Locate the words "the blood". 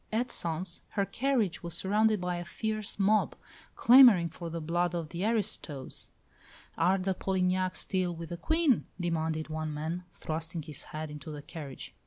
4.49-4.95